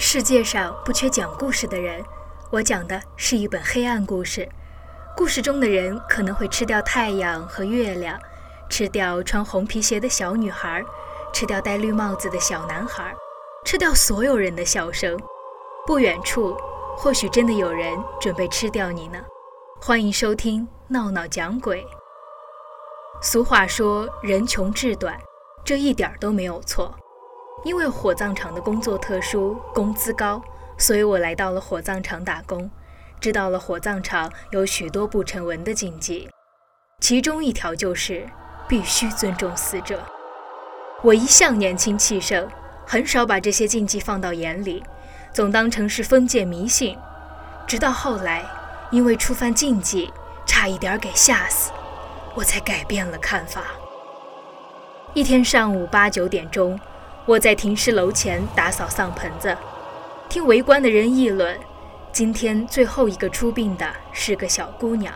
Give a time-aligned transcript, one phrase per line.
[0.00, 2.04] 世界上不缺讲故事的人，
[2.50, 4.48] 我讲的是一本黑暗故事。
[5.16, 8.18] 故事中的人可能会吃掉太阳和月亮，
[8.68, 10.84] 吃掉穿红皮鞋的小女孩，
[11.32, 13.14] 吃掉戴绿帽子的小男孩，
[13.64, 15.16] 吃掉所有人的笑声。
[15.86, 16.56] 不远处，
[16.96, 19.18] 或许真的有人准备吃掉你呢。
[19.80, 21.86] 欢迎收听闹闹讲鬼。
[23.22, 25.16] 俗话说“人穷志短”，
[25.64, 26.92] 这一点都没有错。
[27.62, 30.42] 因为火葬场的工作特殊，工资高，
[30.76, 32.70] 所以我来到了火葬场打工，
[33.20, 36.28] 知道了火葬场有许多不成文的禁忌，
[37.00, 38.26] 其中一条就是
[38.68, 40.02] 必须尊重死者。
[41.02, 42.46] 我一向年轻气盛，
[42.86, 44.82] 很少把这些禁忌放到眼里，
[45.32, 46.98] 总当成是封建迷信。
[47.66, 48.44] 直到后来，
[48.90, 50.12] 因为触犯禁忌，
[50.44, 51.72] 差一点给吓死，
[52.34, 53.62] 我才改变了看法。
[55.14, 56.78] 一天上午八九点钟。
[57.26, 59.56] 我在停尸楼前打扫丧盆子，
[60.28, 61.58] 听围观的人议论：
[62.12, 65.14] 今天最后一个出殡的是个小姑娘，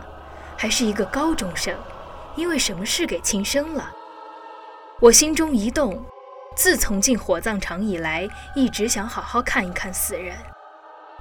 [0.57, 1.71] 还是一个高中生，
[2.35, 3.91] 因为什么事给轻生了。
[4.99, 6.03] 我心中一动，
[6.55, 10.35] 自从进火葬场以来，一直想好好看一看死人，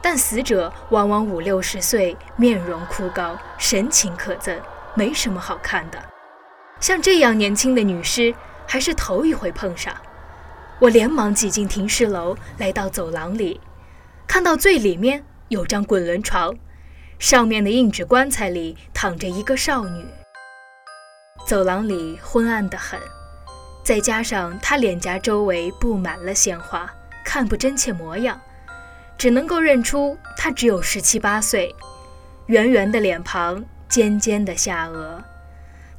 [0.01, 4.57] 但死者往往五六十岁，面容枯槁，神情可憎，
[4.95, 6.03] 没什么好看的。
[6.81, 8.35] 像这样年轻的女尸，
[8.67, 9.95] 还是头一回碰上。
[10.81, 13.61] 我连忙挤进停尸楼，来到走廊里，
[14.29, 16.55] 看到最里面有张滚轮床，
[17.19, 20.05] 上面的硬纸棺材里躺着一个少女。
[21.45, 23.01] 走廊里昏暗得很，
[23.83, 26.89] 再加上她脸颊周围布满了鲜花，
[27.25, 28.41] 看不真切模样，
[29.17, 31.75] 只能够认出她只有十七八岁，
[32.47, 35.21] 圆圆的脸庞，尖尖的下颚，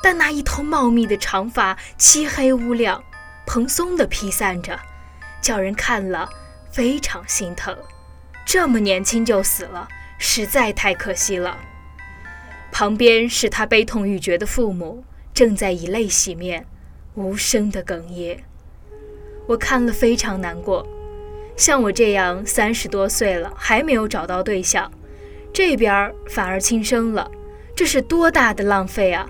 [0.02, 3.04] 但那一头茂密的长发漆黑乌亮。
[3.52, 4.80] 蓬松地披散着，
[5.42, 6.30] 叫人看了
[6.70, 7.76] 非常心疼。
[8.46, 9.88] 这么年轻就死了，
[10.20, 11.58] 实在太可惜了。
[12.72, 15.04] 旁边是他悲痛欲绝的父母，
[15.34, 16.68] 正在以泪洗面，
[17.16, 18.44] 无声的哽咽。
[19.48, 20.88] 我看了非常难过。
[21.58, 24.92] 像我这样三十多岁了还没有找到对象，
[25.52, 27.32] 这边反而轻生了，
[27.76, 29.28] 这是多大的浪费啊！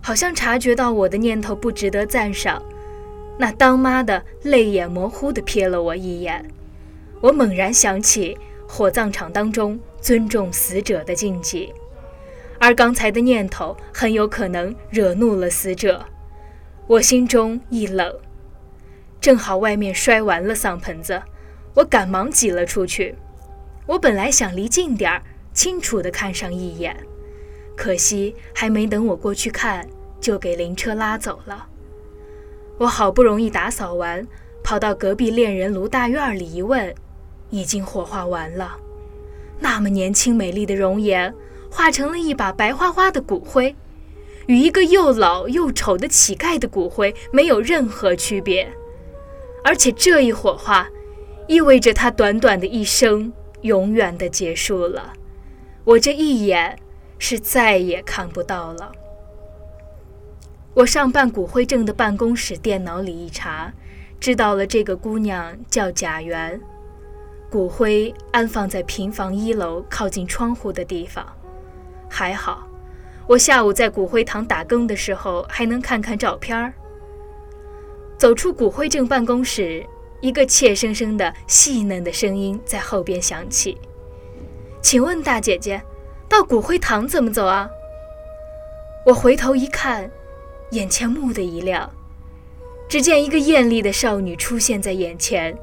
[0.00, 2.62] 好像察觉到我的念头不值得赞赏。
[3.38, 6.44] 那当妈的泪眼模糊地瞥了我一眼，
[7.20, 11.72] 我猛然想起火葬场当中尊重死者的禁忌，
[12.58, 16.04] 而刚才的念头很有可能惹怒了死者，
[16.88, 18.12] 我心中一冷。
[19.20, 21.22] 正好外面摔完了丧盆子，
[21.74, 23.14] 我赶忙挤了出去。
[23.86, 25.22] 我本来想离近点儿，
[25.52, 26.96] 清楚地看上一眼，
[27.76, 29.88] 可惜还没等我过去看，
[30.20, 31.68] 就给灵车拉走了。
[32.78, 34.26] 我好不容易打扫完，
[34.62, 36.94] 跑到隔壁恋人卢大院里一问，
[37.50, 38.76] 已经火化完了。
[39.58, 41.34] 那么年轻美丽的容颜，
[41.68, 43.74] 化成了一把白花花的骨灰，
[44.46, 48.68] 与一个又老又丑的乞丐的骨灰没有任何区别。
[49.64, 50.88] 而且这一火化，
[51.48, 55.12] 意味着他短短的一生永远的结束了。
[55.84, 56.78] 我这一眼
[57.18, 58.92] 是再也看不到了。
[60.78, 63.72] 我上办骨灰证的办公室电脑里一查，
[64.20, 66.60] 知道了这个姑娘叫贾元，
[67.50, 71.26] 骨灰安放在平房一楼靠近窗户的地方。
[72.08, 72.64] 还好，
[73.26, 76.72] 我下午在骨灰堂打更的时候还能看看照片儿。
[78.16, 79.84] 走出骨灰证办公室，
[80.20, 83.76] 一个怯生生的细嫩的声音在后边响起
[84.80, 85.82] ：“请问大姐姐，
[86.28, 87.68] 到骨灰堂怎么走啊？”
[89.04, 90.08] 我回头一看。
[90.70, 91.90] 眼前蓦地一亮，
[92.88, 95.56] 只见一个艳丽的少女出现在眼前，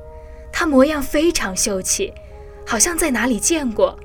[0.52, 2.12] 她模样非常秀气，
[2.66, 4.00] 好像在哪里见过，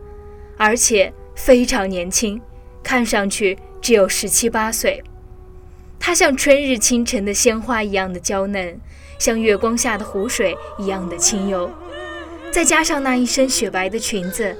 [0.58, 2.40] 而且非常年轻，
[2.82, 5.02] 看上去只有十七八岁。
[5.98, 8.78] 她像春日清晨的鲜花一样的娇嫩，
[9.18, 11.70] 像月光下的湖水一样的清幽，
[12.50, 14.54] 再加上那一身雪白的裙子，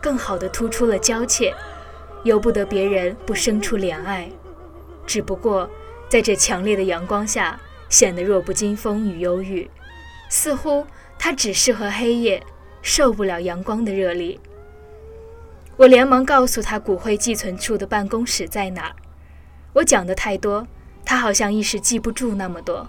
[0.00, 1.52] 更好的突出了娇怯，
[2.22, 4.30] 由不得别人不生出怜爱。
[5.06, 5.68] 只不过，
[6.08, 9.70] 在这强烈的阳光下，显得弱不禁风与忧郁，
[10.28, 10.86] 似乎
[11.18, 12.42] 他只适合黑夜，
[12.82, 14.40] 受不了阳光的热力。
[15.76, 18.96] 我连忙告诉他骨灰寄存处的办公室在哪儿。
[19.72, 20.66] 我讲的太多，
[21.04, 22.88] 他好像一时记不住那么多。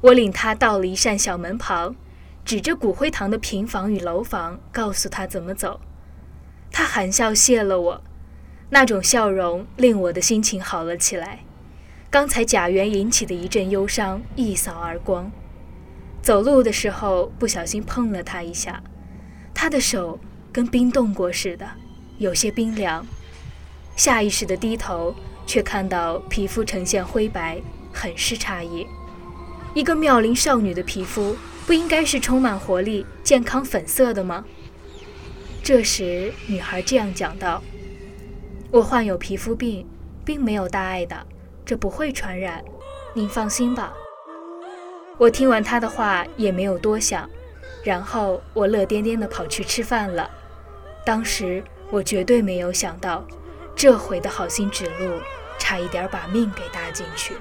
[0.00, 1.94] 我领他到了一扇小门旁，
[2.44, 5.80] 指着骨灰堂的平房与楼房，告诉他怎么走。
[6.72, 8.02] 他含笑谢了我。
[8.70, 11.40] 那种笑容令我的心情好了起来，
[12.10, 15.30] 刚才贾元引起的一阵忧伤一扫而光。
[16.22, 18.82] 走路的时候不小心碰了他一下，
[19.52, 20.18] 他的手
[20.52, 21.68] 跟冰冻过似的，
[22.18, 23.06] 有些冰凉。
[23.94, 25.14] 下意识的低头，
[25.46, 27.60] 却看到皮肤呈现灰白，
[27.92, 28.86] 很是诧异。
[29.74, 34.44] 一个妙龄少女的皮肤，不应该是充满活力、健康、粉色的吗？
[35.62, 37.62] 这时，女孩这样讲道
[38.74, 39.86] ：“我患有皮肤病，
[40.24, 41.16] 并没有大碍的，
[41.64, 42.60] 这不会传染，
[43.12, 43.94] 您放心吧。”
[45.16, 47.30] 我听完他的话，也没有多想，
[47.84, 50.28] 然后我乐颠颠地跑去吃饭了。
[51.06, 53.24] 当时我绝对没有想到。
[53.76, 55.20] 这回的好心指路，
[55.56, 57.34] 差一点把命给搭进去。